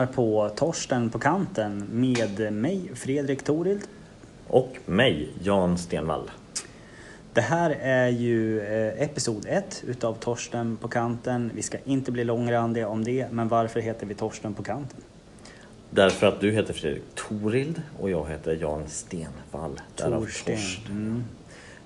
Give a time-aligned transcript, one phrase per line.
[0.00, 3.80] lyssnar på Torsten på kanten med mig, Fredrik Torild.
[4.46, 6.30] Och mig, Jan Stenvall.
[7.32, 11.50] Det här är ju eh, episod 1 utav Torsten på kanten.
[11.54, 15.00] Vi ska inte bli långrandiga om det, men varför heter vi Torsten på kanten?
[15.90, 19.80] Därför att du heter Fredrik Torild och jag heter Jan Stenvall.
[19.96, 20.56] Torsten.
[20.56, 21.24] Torsten.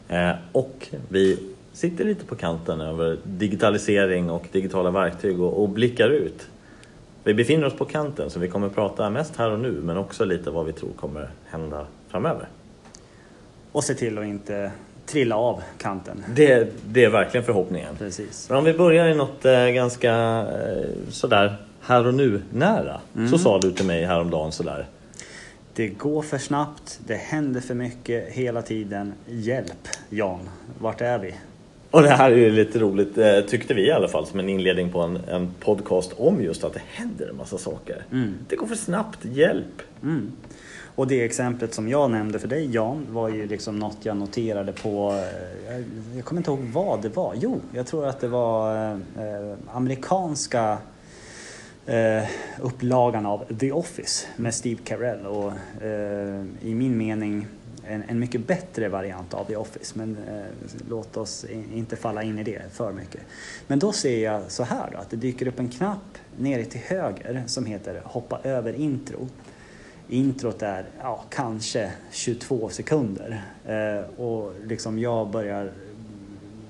[0.08, 1.38] Eh, och vi
[1.72, 6.48] sitter lite på kanten över digitalisering och digitala verktyg och, och blickar ut.
[7.24, 10.24] Vi befinner oss på kanten så vi kommer prata mest här och nu men också
[10.24, 12.48] lite vad vi tror kommer hända framöver.
[13.72, 14.70] Och se till att inte
[15.06, 16.24] trilla av kanten.
[16.34, 17.96] Det, det är verkligen förhoppningen.
[17.98, 18.48] Precis.
[18.48, 23.00] Men om vi börjar i något eh, ganska eh, sådär här och nu nära.
[23.30, 24.86] Så sa du till mig häromdagen sådär.
[25.74, 29.12] Det går för snabbt, det händer för mycket hela tiden.
[29.26, 30.48] Hjälp, Jan.
[30.78, 31.34] Vart är vi?
[31.94, 34.90] Och det här är lite roligt, eh, tyckte vi i alla fall, som en inledning
[34.90, 38.04] på en, en podcast om just att det händer en massa saker.
[38.48, 39.82] Det går för snabbt, hjälp!
[40.02, 40.32] Mm.
[40.94, 44.72] Och det exemplet som jag nämnde för dig Jan var ju liksom något jag noterade
[44.72, 45.84] på, eh, jag,
[46.16, 47.34] jag kommer inte ihåg vad det var.
[47.40, 48.96] Jo, jag tror att det var eh,
[49.72, 50.78] amerikanska
[51.86, 52.24] eh,
[52.60, 57.46] upplagan av The Office med Steve Carell och eh, i min mening
[57.88, 60.44] en, en mycket bättre variant av The Office men eh,
[60.88, 63.20] låt oss inte falla in i det för mycket.
[63.66, 66.80] Men då ser jag så här då, att det dyker upp en knapp nere till
[66.80, 69.28] höger som heter hoppa över intro.
[70.08, 75.72] Introt är ja, kanske 22 sekunder eh, och liksom jag börjar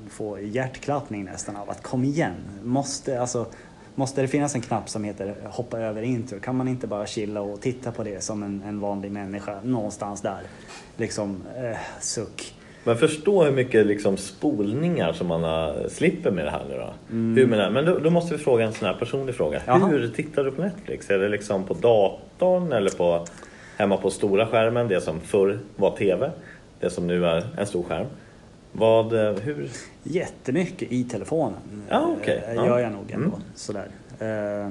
[0.08, 3.46] få hjärtklappning nästan av att kom igen, måste, alltså,
[3.94, 6.40] måste det finnas en knapp som heter hoppa över intro?
[6.40, 10.22] Kan man inte bara chilla och titta på det som en, en vanlig människa någonstans
[10.22, 10.40] där?
[10.96, 12.54] Liksom, eh, suck.
[12.84, 16.94] Men förstå hur mycket liksom spolningar som man har, slipper med det här nu då.
[17.40, 19.60] Hur menar, men då, då måste vi fråga en sån här personlig fråga.
[19.66, 19.86] Jaha.
[19.86, 21.10] Hur tittar du på Netflix?
[21.10, 23.26] Är det liksom på datorn eller på,
[23.76, 24.88] hemma på stora skärmen?
[24.88, 26.30] Det som förr var TV.
[26.80, 28.06] Det som nu är en stor skärm.
[28.76, 29.70] Vad, eh, hur?
[30.02, 31.58] Jättemycket i telefonen
[31.88, 32.42] Ja, okej.
[32.48, 33.26] eh, gör jag nog ändå.
[33.26, 33.40] Mm.
[33.54, 33.88] Sådär.
[34.18, 34.70] Eh,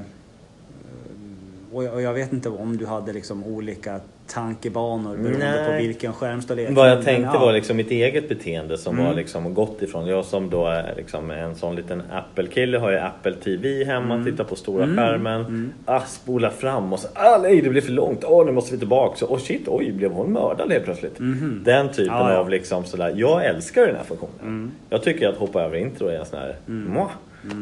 [1.71, 3.99] och jag vet inte om du hade liksom olika
[4.33, 5.87] tankebanor beroende på Nej.
[5.87, 6.67] vilken skärmstorlek.
[6.71, 7.39] Vad jag Men, tänkte ja.
[7.39, 9.05] var liksom mitt eget beteende som Mm.
[9.05, 10.07] var liksom gått ifrån.
[10.07, 14.43] Jag som då är liksom en sån liten Apple-kille har ju Apple TV hemma, tittar
[14.43, 14.97] på stora Mm.
[14.97, 15.41] skärmen.
[15.41, 15.73] Mm.
[15.85, 18.23] Ah, spolar fram och så ah, nej det blev för långt.
[18.23, 19.15] Åh nu måste vi tillbaka.
[19.17, 21.19] Så, oh shit, oj blev hon mördad helt plötsligt.
[21.19, 21.61] Mhm.
[21.65, 22.37] Den typen Ja, ja.
[22.37, 23.13] av liksom sådär.
[23.15, 24.39] Jag älskar den här funktionen.
[24.41, 24.71] Mm.
[24.89, 27.09] Jag tycker att hoppa över intro är en sån här mwah,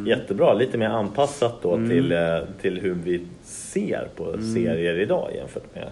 [0.08, 0.54] jättebra.
[0.54, 1.90] Lite mer anpassat då Mm.
[1.90, 2.20] till, eh,
[2.62, 5.88] till hur vi ser på serier idag jämfört med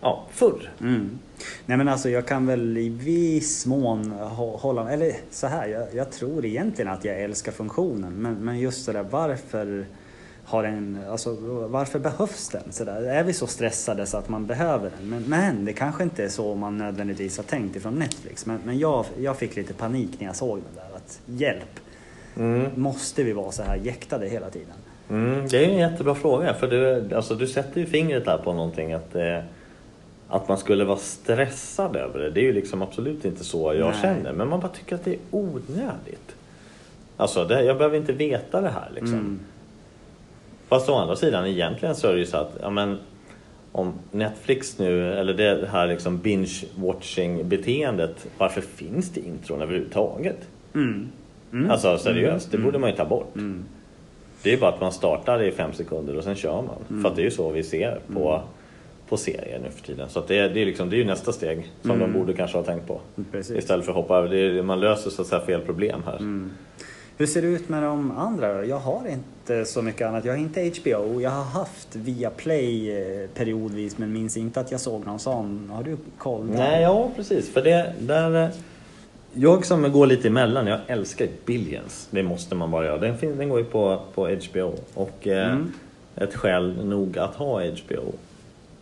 [0.00, 0.70] ja, förr.
[0.80, 1.18] Mm.
[1.66, 5.86] Nej men alltså jag kan väl i viss mån hå- hålla eller så här, jag,
[5.94, 9.84] jag tror egentligen att jag älskar funktionen men, men just sådär varför
[10.44, 11.36] har den, alltså
[11.68, 12.62] varför behövs den?
[12.72, 15.08] Så där, är vi så stressade så att man behöver den?
[15.10, 18.78] Men, men det kanske inte är så man nödvändigtvis har tänkt ifrån Netflix men, men
[18.78, 21.80] jag, jag fick lite panik när jag såg den där att hjälp,
[22.38, 22.70] Mm.
[22.74, 24.74] måste vi vara så här jäktade hela tiden?
[25.10, 28.52] Mm, det är en jättebra fråga för du, alltså, du sätter ju fingret där på
[28.52, 29.38] någonting att, eh,
[30.28, 32.30] att man skulle vara stressad över det.
[32.30, 34.00] Det är ju liksom absolut inte så jag Nej.
[34.02, 36.36] känner men man bara tycker att det är onödigt.
[37.16, 39.14] Alltså det, jag behöver inte veta det här liksom.
[39.14, 39.40] Mm.
[40.68, 42.98] Fast å andra sidan egentligen så är det ju så att ja, men,
[43.72, 50.48] om Netflix nu, eller det här liksom binge-watching beteendet, varför finns det intron överhuvudtaget?
[50.74, 51.08] Mm.
[51.52, 51.70] Mm.
[51.70, 53.34] Alltså seriöst, det borde man ju ta bort.
[53.34, 53.64] Mm.
[54.42, 57.02] Det är bara att man startar i fem sekunder och sen kör man.
[57.02, 58.42] För att det är ju så vi ser på,
[59.08, 60.08] på serier nu för tiden.
[60.08, 62.56] Så det, är, det, är liksom, det är ju nästa steg som de borde kanske
[62.58, 63.00] ha tänkt på.
[63.32, 63.56] Precis.
[63.56, 64.34] Istället för att hoppa över.
[64.34, 66.48] Är, man löser så att säga fel problem här.
[67.18, 68.64] Hur ser det ut med de andra?
[68.64, 70.24] Jag har inte så mycket annat.
[70.24, 71.20] Jag har inte HBO.
[71.20, 72.90] Jag har haft Viaplay
[73.22, 75.70] eh, periodvis men minns inte att jag såg någon sån.
[75.74, 76.46] Har du koll?
[76.46, 76.54] där?
[76.58, 77.52] Nej, ja precis.
[77.52, 78.42] För det där...
[78.44, 78.48] eh,
[79.34, 82.08] Jag som går lite emellan, jag älskar Billions.
[82.10, 82.98] Det måste man bara göra.
[82.98, 84.74] Den, den går ju på, på HBO.
[84.94, 85.72] Och eh, Mm.
[86.16, 88.12] ett skäl nog att ha HBO.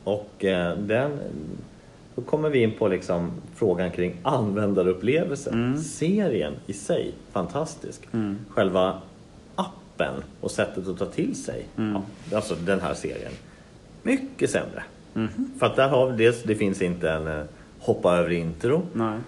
[0.04, 1.10] Och eh, den...
[2.16, 5.54] Då kommer vi in på liksom frågan kring användarupplevelsen.
[5.54, 5.78] Mm.
[5.82, 8.08] Serien i sig, fantastisk.
[8.12, 8.38] Mm.
[8.48, 9.00] Själva
[9.54, 11.92] appen och sättet att ta till sig, Mm.
[12.30, 13.32] ja, alltså den här serien,
[14.02, 14.82] mycket sämre.
[15.14, 15.50] Mhm.
[15.58, 17.44] För att där har vi dels, det finns inte en eh,
[17.78, 19.18] hoppa över intro Nej.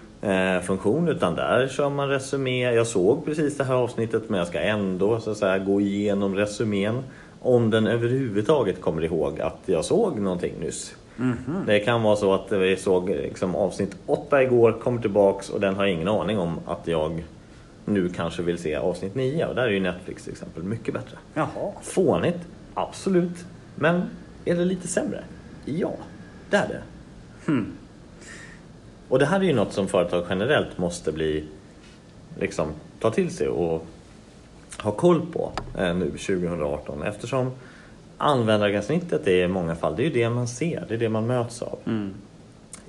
[0.55, 2.73] eh, funktion utan där kör man resumé.
[2.73, 6.35] Jag såg precis det här avsnittet men jag ska ändå så att säga, gå igenom
[6.35, 7.03] resumén
[7.41, 10.95] om den överhuvudtaget kommer ihåg att jag såg någonting nyss.
[11.15, 11.63] Mhm.
[11.65, 15.75] Det kan vara så att vi såg liksom, avsnitt 8 igår, kommer tillbaks och den
[15.75, 17.23] har ingen aning om att jag
[17.85, 21.17] nu kanske vill se avsnitt 9 och där är ju Netflix till exempel mycket bättre.
[21.33, 21.71] Jaha.
[21.81, 22.39] Fånigt,
[22.73, 23.45] absolut.
[23.75, 24.01] Men
[24.45, 25.23] är det lite sämre?
[25.65, 25.93] Ja,
[26.49, 26.81] det är det.
[27.45, 27.73] Hmm.
[29.09, 31.43] Och det här är ju något som företag generellt måste bli,
[32.39, 32.67] liksom,
[32.99, 33.85] ta till sig och
[34.81, 37.51] ha koll på eh, nu 2018 eftersom
[38.17, 41.27] användargränssnittet är i många fall, det är ju det man ser, det är det man
[41.27, 41.79] möts av.
[41.85, 42.13] Mm.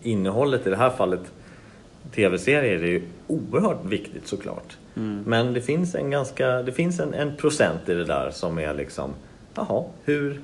[0.02, 1.20] Innehållet i det här fallet,
[2.14, 4.76] tv-serier, är ju oerhört viktigt såklart.
[4.96, 5.22] Mm.
[5.26, 8.74] Men det finns en ganska, det finns en, en procent i det där som är
[8.74, 9.10] liksom,
[9.54, 10.40] jaha, hur,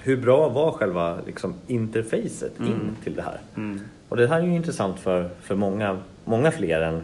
[0.00, 3.40] hur bra var själva liksom, interfacet in till det här?
[3.56, 3.80] Mm.
[4.08, 7.02] Och det här är ju intressant för, för många, många fler än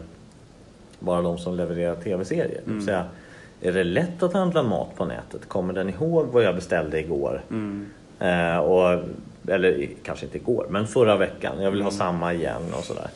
[0.99, 2.61] bara de som levererar tv-serier.
[2.85, 3.05] Säga,
[3.61, 5.49] är det lätt att handla mat på nätet?
[5.49, 7.41] Kommer den ihåg vad jag beställde igår?
[7.49, 7.85] Mm.
[8.19, 9.03] Eh, och,
[9.47, 11.61] eller kanske inte igår, men förra veckan.
[11.61, 13.09] Jag vill ha samma igen och sådär.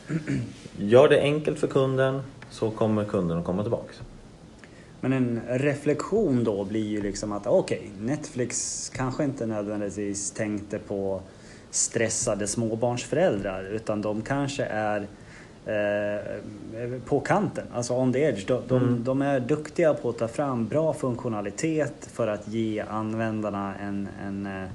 [0.78, 3.94] Gör det enkelt för kunden så kommer kunden att komma tillbaka.
[5.02, 11.22] Men en reflektion då blir ju liksom att okej, Netflix kanske inte nödvändigtvis tänkte på
[11.72, 15.08] stressade småbarnsföräldrar utan de kanske är
[15.66, 18.48] eh, på kanten, alltså on the edge.
[18.48, 23.74] De, de, de är duktiga på att ta fram bra funktionalitet för att ge användarna
[23.82, 24.70] en, en eh,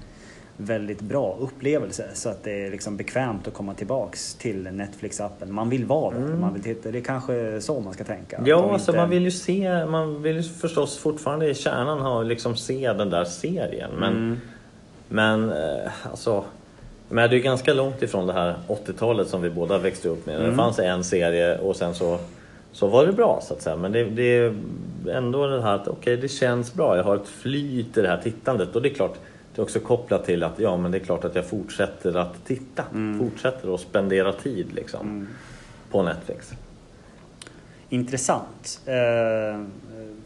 [0.58, 5.46] väldigt bra upplevelse så att det är liksom bekvämt att komma tillbaks till Netflix-appen.
[5.50, 6.90] Man vill vara där, man vill titta.
[6.90, 8.42] Det är kanske så man ska tänka.
[8.46, 12.22] Ja, alltså inte- man vill ju se, man vill ju förstås fortfarande i kärnan ha,
[12.22, 13.90] liksom se den där serien.
[13.98, 14.36] Men, Mm.
[15.08, 16.44] men eh, alltså,
[17.08, 20.36] men det är ganska långt ifrån det här 80-talet som vi båda växte upp med.
[20.36, 20.50] Mm.
[20.50, 22.18] Det fanns en serie och sen så,
[22.72, 23.76] så var det bra så att säga.
[23.76, 24.54] Men det, det är
[25.10, 26.96] ändå det här att okej, det känns bra.
[26.96, 29.14] Jag har ett flyt i det här tittandet och det är klart,
[29.54, 32.44] det är också kopplat till att ja, men det är klart att jag fortsätter att
[32.44, 32.84] titta.
[33.18, 35.28] Fortsätter att spendera tid liksom
[35.90, 36.52] på Netflix.
[37.88, 38.80] Intressant.
[38.86, 39.60] Eh,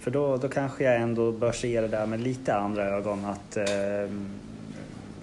[0.00, 3.25] för då, då kanske jag ändå bör se det där med lite andra ögon.
[3.25, 3.65] Att eh,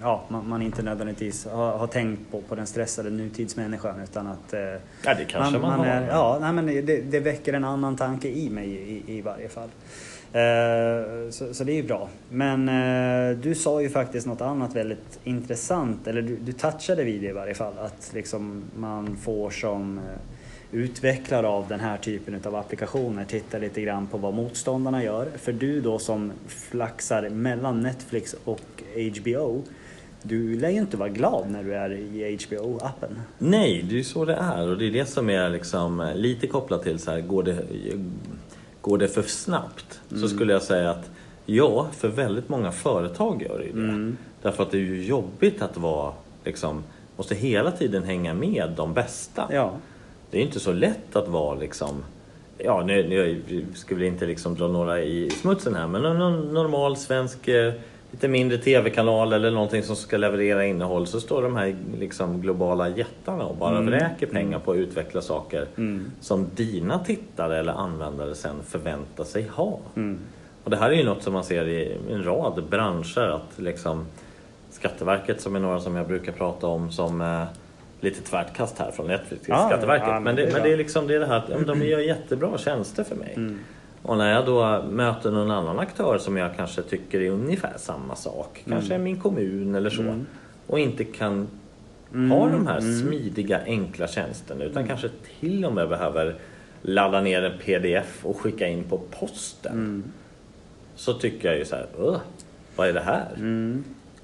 [0.02, 4.52] ja, man, man inte nödvändigtvis har, har tänkt på, på den stressade nutidsmänniskan utan att
[4.52, 5.86] eh, Ja, det kanske man, har.
[5.86, 9.48] är, ja, nej, men det, det väcker en annan tanke i mig i, i varje
[9.48, 9.68] fall.
[10.32, 12.08] Eh, så, så det är ju bra.
[12.30, 17.22] Men eh, du sa ju faktiskt något annat väldigt intressant, eller du, du touchade vid
[17.22, 20.04] det i varje fall, att liksom man får som eh,
[20.72, 25.26] utvecklare av den här typen av applikationer titta lite grann på vad motståndarna gör.
[25.36, 29.62] För du då som flaxar mellan Netflix och HBO,
[30.22, 33.20] du lär ju inte vara glad när du är i HBO-appen.
[33.38, 36.14] Nej, det är ju så det är och det är det som är liksom eh,
[36.14, 37.58] lite kopplat till så här, går det,
[38.80, 40.00] går det för snabbt?
[40.08, 41.10] Så skulle jag säga att
[41.46, 44.16] ja, för väldigt många företag gör det ju det.
[44.42, 46.12] Därför att det är ju jobbigt att vara
[46.44, 46.84] liksom,
[47.16, 49.48] måste hela tiden hänga med de bästa.
[49.52, 49.72] Ja.
[50.30, 52.02] Det är inte så lätt att vara liksom
[52.58, 53.42] Ja, nu, nu
[53.74, 57.72] ska vi inte liksom dra några i smutsen här men någon normal svensk eh,
[58.10, 62.88] lite mindre tv-kanal eller någonting som ska leverera innehåll så står de här liksom globala
[62.88, 65.66] jättarna och bara vräker pengar på att utveckla saker
[66.20, 69.78] som dina tittare eller användare sen förväntar sig ha.
[70.64, 74.06] Och det här är ju något som man ser i en rad branscher att liksom
[74.70, 77.42] Skatteverket som är några som jag brukar prata om som eh,
[78.00, 80.08] lite tvärtkast här från Netflix till Ja, Skatteverket.
[80.08, 82.58] ja, men det men det är liksom det, är det här att de gör jättebra
[82.58, 83.38] tjänster för mig.
[84.02, 88.16] Och när jag då möter någon annan aktör som jag kanske tycker är ungefär samma
[88.16, 90.02] sak, kanske är min kommun eller så,
[90.66, 91.48] och inte kan
[92.30, 95.08] ha de här smidiga enkla tjänsterna utan kanske
[95.40, 96.34] till och med behöver
[96.82, 100.04] ladda ner en pdf och skicka in på posten.
[100.94, 102.18] Så tycker jag ju så här, "Ugh,
[102.76, 103.26] vad är det här?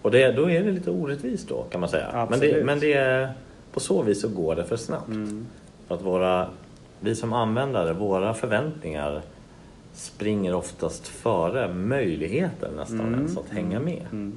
[0.02, 2.08] Och det, då är det lite orättvist då kan man säga.
[2.12, 2.54] Men Absolut.
[2.54, 3.32] det, men det är,
[3.72, 5.10] på så vis så går det för snabbt.
[5.88, 6.48] För att våra,
[7.00, 9.22] vi som användare, våra förväntningar
[9.94, 14.32] springer oftast före möjligheten nästan ens att hänga med.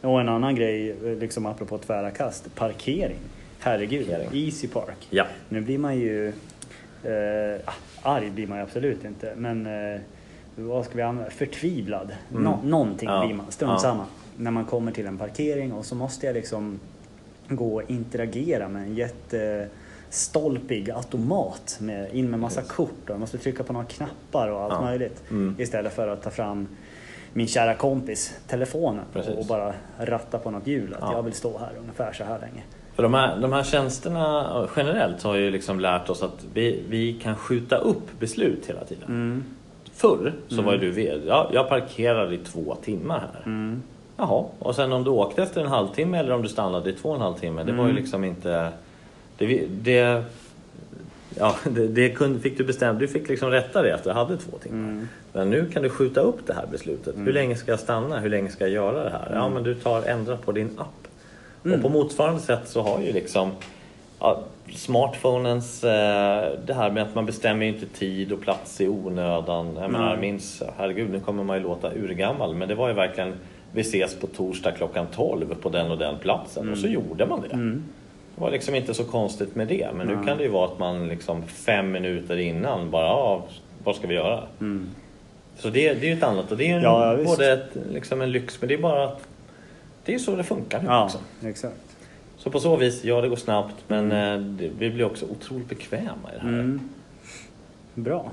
[0.00, 3.18] Och en annan grej, liksom apropå tvära kast, parkering.
[3.60, 4.44] Herregud, Parkering.
[4.46, 5.06] Easy Park.
[5.10, 5.26] Ja.
[5.48, 6.28] Nu blir man ju...
[7.04, 10.00] Eh, ah, arg blir man ju absolut inte, men eh,
[10.56, 11.30] vad ska vi använda?
[11.30, 12.12] Förtvivlad.
[12.28, 13.20] Nå- någonting Mm.
[13.20, 13.26] Ja.
[13.26, 14.06] blir man, strunt samma.
[14.36, 16.80] När man kommer till en parkering och så måste jag liksom
[17.48, 18.94] gå och interagera med en
[20.18, 24.60] jättestolpig automat med, in med massa kort och jag måste trycka på några knappar och
[24.62, 24.80] allt Ja.
[24.80, 25.22] möjligt.
[25.30, 25.56] Mm.
[25.58, 26.68] Istället för att ta fram
[27.32, 29.34] min kära kompis telefonen Precis.
[29.38, 31.12] och bara ratta på något hjul att Ja.
[31.12, 32.62] jag vill stå här ungefär så här länge.
[32.94, 37.12] För de här, de här tjänsterna generellt har ju liksom lärt oss att vi, vi
[37.22, 39.08] kan skjuta upp beslut hela tiden.
[39.08, 39.44] Mm.
[39.94, 43.42] Förr så var ju du ved, ja, jag parkerar i två timmar här.
[43.46, 43.82] Mm.
[44.16, 47.08] Jaha, och sen om du åkte efter en halvtimme eller om du stannade i två
[47.08, 47.96] och en halv timme, det var ju Mm.
[48.02, 48.68] liksom inte...
[49.38, 50.24] Det, det,
[51.38, 52.98] ja, det, det kunde, fick du bestämma.
[52.98, 54.78] Du fick liksom rätta det efter du hade två timmar.
[54.88, 55.08] Mm.
[55.32, 57.14] Men nu kan du skjuta upp det här beslutet.
[57.18, 58.18] Hur länge ska jag stanna?
[58.20, 59.28] Hur länge ska jag göra det här?
[59.34, 59.52] Ja, Mm.
[59.52, 61.08] men du tar ändra på din app.
[61.74, 63.50] Och på motsvarande sätt så har ju liksom
[64.20, 64.42] ja,
[64.74, 69.76] smartphonens, eh, det här med att man bestämmer inte tid och plats i onödan.
[69.80, 73.32] Jag menar, minns, herregud nu kommer man ju låta urgammal, men det var ju verkligen
[73.72, 77.40] vi ses på torsdag klockan 12 på den och den platsen och så gjorde man
[77.50, 77.80] det.
[78.34, 80.78] Det var liksom inte så konstigt med det, men nu kan det ju vara att
[80.78, 83.44] man liksom fem minuter innan bara, ja,
[83.84, 84.42] vad ska vi göra?
[85.56, 87.76] Så det, det är ju ett annat och det är ju en, Ja, både ett,
[87.92, 89.28] liksom en lyx, men det är bara att
[90.04, 91.18] det är så det funkar nu Ja, också.
[91.42, 91.96] exakt.
[92.36, 95.68] Så på så vis, ja det går snabbt men eh, det, vi blir också otroligt
[95.68, 96.48] bekväma i det här.
[96.48, 96.80] Mm.
[97.94, 98.30] Bra.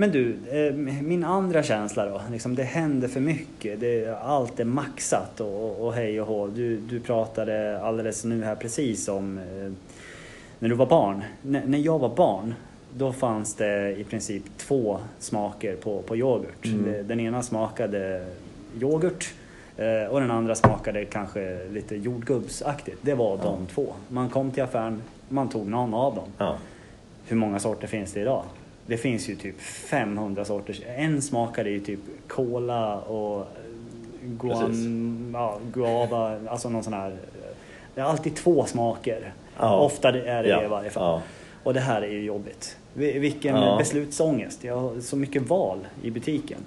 [0.00, 2.20] Men du, eh, min andra känsla då.
[2.30, 3.80] Liksom det händer för mycket.
[3.80, 6.46] Det, allt är maxat och, och hej och hå.
[6.46, 9.72] Du, du pratade alldeles nu här precis om eh,
[10.58, 11.24] när du var barn.
[11.44, 12.54] N- när jag var barn,
[12.96, 16.62] då fanns det i princip två smaker på, på yoghurt.
[16.84, 18.26] Det- Den ena smakade
[18.80, 19.34] yoghurt
[19.76, 22.98] eh, och den andra smakade kanske lite jordgubbsaktigt.
[23.02, 23.92] Det var de två.
[24.08, 26.28] Man kom till affären, man tog någon av dem.
[26.38, 26.56] Ja.
[27.26, 28.42] Hur många sorter finns det idag?
[28.88, 30.76] Det finns ju typ 500 sorter.
[30.96, 33.46] En smakade ju typ cola och
[34.22, 37.16] guan, ja, guava, alltså någon sån här.
[37.94, 39.32] Det är alltid två smaker.
[39.58, 39.78] Ja.
[39.80, 40.64] Ofta det är det Ja.
[40.64, 41.02] i varje fall.
[41.04, 41.22] Ja.
[41.64, 42.76] Och det här är ju jobbigt.
[42.94, 44.64] Vi- Vilken beslutsångest.
[44.64, 46.58] Jag har så mycket val i butiken.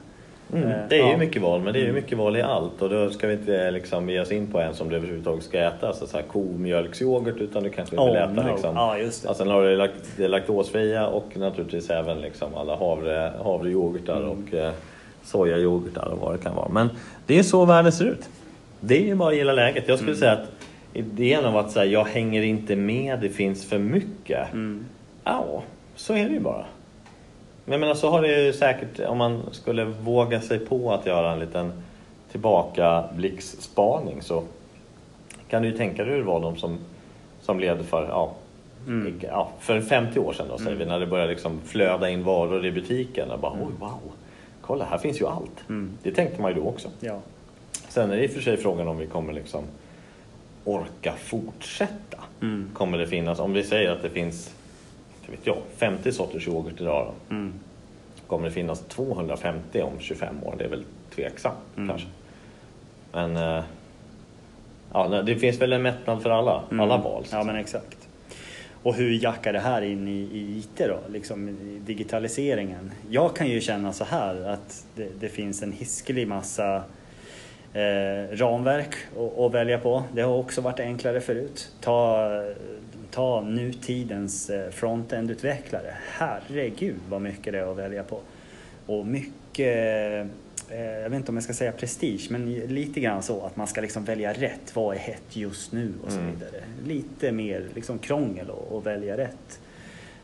[0.54, 0.70] Mm.
[0.72, 1.18] Eh, Det är ju ja.
[1.18, 3.72] mycket val, men det är ju mycket val i allt och då ska vi inte
[3.72, 7.38] liksom ge oss in på en som du överhuvudtaget ska äta, så, så här komjölksyoghurt,
[7.38, 8.52] utan du kanske vill Oh, äta no.
[8.52, 8.76] liksom.
[8.76, 9.30] Ja, just det.
[9.30, 14.30] Alltså, sen har du lakt, det laktosfria och naturligtvis även liksom alla havre, havreyoghurtar Mm.
[14.30, 14.72] och eh,
[15.24, 16.70] sojayoghurtar och vad det kan vara.
[16.70, 16.90] Men
[17.26, 18.30] det är så världen ser ut.
[18.80, 19.84] Det är ju bara att gilla läget.
[19.88, 20.20] Jag skulle Mm.
[20.20, 20.48] säga att
[20.94, 24.54] idén av att säga jag hänger inte med, det finns för mycket.
[24.54, 24.86] Mm.
[25.24, 25.64] Ja,
[25.96, 26.66] så är det ju bara.
[27.72, 31.06] Men jag menar, så har det ju säkert, om man skulle våga sig på att
[31.06, 31.72] göra en liten
[32.32, 34.44] tillbakablicksspaning så
[35.50, 36.78] kan du ju tänka dig hur det var de som,
[37.42, 38.32] som levde för, ja,
[38.88, 39.20] Mm.
[39.22, 42.66] ja, för 50 år sedan då, säger vi, när det började liksom flöda in varor
[42.66, 43.32] i butiken.
[43.32, 44.00] Och bara, oj, wow,
[44.62, 45.70] kolla här finns ju allt.
[45.70, 45.92] Mm.
[46.04, 46.90] Det tänkte man ju då också.
[47.00, 47.20] Ja.
[47.90, 49.64] Sen är det i och för sig frågan om vi kommer liksom
[50.64, 52.18] orka fortsätta.
[52.42, 52.70] Mm.
[52.74, 54.54] Kommer det finnas, om vi säger att det finns
[55.32, 57.36] inte vet jag, 50 sorters yoghurt idag då.
[57.36, 57.54] Mm.
[58.28, 60.56] Kommer det finnas 250 om 25 år?
[60.58, 60.84] Det är väl
[61.16, 61.90] tveksamt Mm.
[61.90, 62.08] kanske.
[63.12, 63.64] Men eh,
[64.94, 67.26] ja, det finns väl en mättnad för alla, alla val.
[67.32, 67.40] Mm.
[67.40, 67.98] Ja men exakt.
[68.84, 71.00] Och hur jackar det här in i, i IT då?
[71.10, 72.92] Liksom i digitaliseringen.
[73.10, 76.76] Jag kan ju känna så här att det, det finns en hiskelig massa
[77.74, 78.96] eh, ramverk
[79.38, 80.04] att välja på.
[80.14, 81.72] Det har också varit enklare förut.
[81.82, 82.28] Ta,
[83.12, 85.94] ta nutidens eh, frontend-utvecklare.
[86.18, 88.20] Herregud vad mycket det är att välja på.
[88.86, 89.68] Och mycket,
[90.70, 93.68] eh, jag vet inte om jag ska säga prestige, men lite grann så att man
[93.68, 94.76] ska liksom välja rätt.
[94.76, 96.32] Vad är hett just nu och så Mm.
[96.32, 96.64] vidare.
[96.88, 99.60] Lite mer liksom krångel att- välja rätt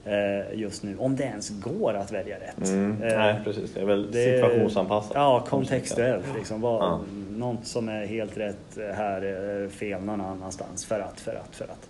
[0.06, 0.98] eh, just nu.
[0.98, 2.68] Om det ens går att välja rätt.
[2.70, 3.72] Mm, nej, precis.
[3.74, 5.12] Det är väl det- situationsanpassat.
[5.16, 6.26] Ja, kontextuellt.
[6.38, 7.02] Liksom, vad, Ja.
[7.38, 10.86] Något som är helt rätt här är fel någon annanstans.
[10.86, 11.90] För att, för att, för att.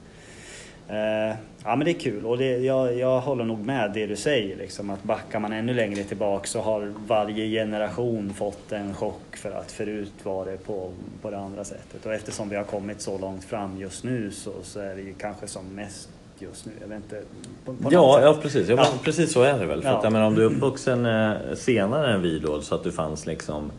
[0.90, 4.16] Eh, ja men det är kul och det, jag, jag håller nog med det du
[4.16, 4.58] säger.
[4.58, 9.52] Liksom, att backar man ännu längre tillbaka så har varje generation fått en chock för
[9.52, 10.92] att förut var det på,
[11.22, 12.06] på det andra sättet.
[12.06, 15.14] Och eftersom vi har kommit så långt fram just nu så, så är det ju
[15.14, 16.72] kanske som mest just nu.
[16.82, 17.22] Jag vet inte.
[17.66, 18.70] På, på Ja, ja precis.
[18.70, 19.82] Ja, precis så är det väl.
[19.82, 19.98] För Ja.
[19.98, 22.92] att, jag menar, om du är uppvuxen eh, senare än vi då, så att det
[22.92, 23.72] fanns liksom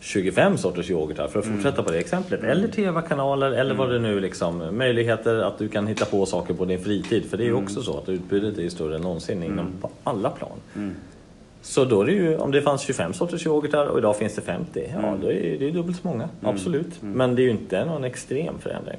[0.00, 1.56] 25 sorters yoghurtar, för att Mm.
[1.58, 2.42] fortsätta på det exemplet.
[2.44, 6.64] Eller TV-kanaler, eller vad det nu liksom, möjligheter att du kan hitta på saker på
[6.64, 7.24] din fritid.
[7.30, 10.30] För det är ju också så att utbudet är större än någonsin inom, på alla
[10.30, 10.58] plan.
[10.76, 10.94] Mm.
[11.62, 14.40] Så då är det ju, om det fanns 25 sorters yoghurtar och idag finns det
[14.42, 15.20] 50, ja Mm.
[15.20, 16.28] då är det dubbelt så många.
[16.42, 17.02] Absolut.
[17.02, 18.98] Men det är ju inte någon extrem förändring.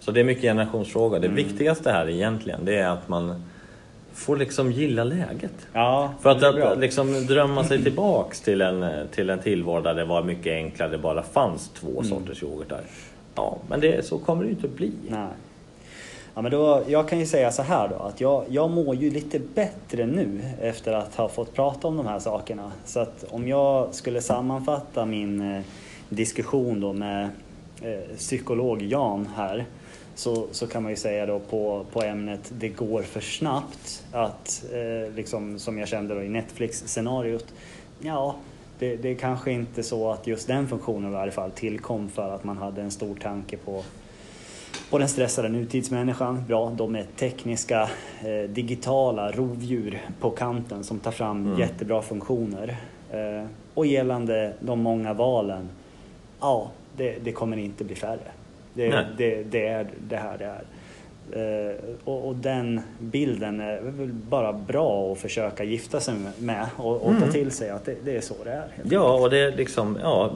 [0.00, 1.18] Så det är mycket generationsfråga.
[1.18, 3.42] Det viktigaste här egentligen, det är att man
[4.14, 5.66] får liksom gilla läget.
[5.72, 10.04] Ja, För att, att liksom drömma sig tillbaks till en, till en tillvaro där det
[10.04, 12.80] var mycket enklare, det bara fanns två sorters yoghurtar.
[13.34, 14.92] Ja, men det, så kommer det ju inte att bli.
[15.08, 15.28] Nej.
[16.34, 19.10] Ja, men då, jag kan ju säga så här då att jag, jag mår ju
[19.10, 22.72] lite bättre nu efter att ha fått prata om de här sakerna.
[22.84, 25.62] Så att om jag skulle sammanfatta min eh,
[26.08, 27.28] diskussion då med
[28.16, 29.64] psykolog Jan här
[30.14, 34.64] så, så kan man ju säga då på, på ämnet det går för snabbt att
[34.72, 37.46] eh, liksom som jag kände då i Netflix-scenariot
[38.00, 38.34] ja
[38.78, 42.34] det, det är kanske inte så att just den funktionen i varje fall tillkom för
[42.34, 43.82] att man hade en stor tanke på
[44.90, 47.88] Och den stressade nutidsmänniskan, bra, de är tekniska,
[48.24, 51.58] eh, digitala rovdjur på kanten som tar fram Mm.
[51.58, 52.76] jättebra funktioner.
[53.10, 55.68] Eh, och gällande de många valen,
[56.40, 58.18] ja, det, det kommer inte bli färre.
[58.74, 60.64] Det, det, det är det här det är.
[61.32, 61.74] Eh,
[62.04, 67.10] och, och den bilden är väl bara bra att försöka gifta sig med och, och
[67.12, 67.32] ta Mm.
[67.32, 68.64] till sig att det, det är så det är.
[68.90, 70.32] Ja, och det är liksom, ja,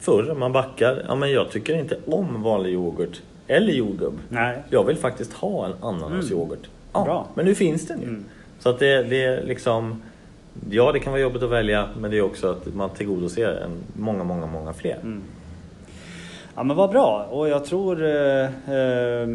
[0.00, 4.18] förr man backar, ja men jag tycker inte om vanlig yoghurt eller jordgubb.
[4.28, 4.58] Nej.
[4.70, 6.68] Jag vill faktiskt ha en ananasyoghurt.
[6.92, 7.26] Ja, Bra.
[7.34, 8.08] men nu finns den ju.
[8.08, 8.24] Mm.
[8.58, 10.02] Så att det, det är liksom,
[10.70, 13.70] ja det kan vara jobbigt att välja, men det är också att man tillgodoser en,
[14.02, 14.96] många, många, många fler.
[15.02, 15.22] Mm.
[16.56, 19.28] Ja men vad bra och jag tror eh, eh,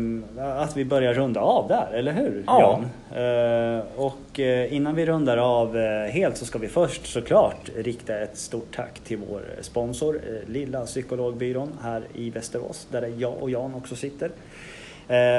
[0.62, 2.82] att vi börjar runda av där, eller hur Ja.
[3.16, 8.18] Eh, och eh, innan vi rundar av eh, helt så ska vi först såklart rikta
[8.18, 13.50] ett stort tack till vår sponsor eh, Lilla Psykologbyrån här i Västerås där jag och
[13.50, 14.32] Jan också sitter.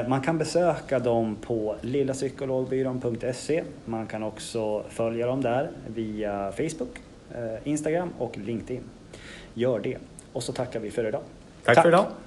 [0.09, 3.63] Man kan besöka dem på lillapsykologbyrån.se.
[3.85, 6.99] Man kan också följa dem där via Facebook,
[7.65, 8.83] Instagram och LinkedIn.
[9.55, 9.97] Gör det.
[10.33, 11.23] Och så tackar vi för idag.
[11.65, 12.07] Tack för idag.